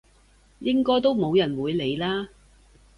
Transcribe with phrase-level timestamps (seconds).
[0.61, 2.29] 應該都冇人會理啦！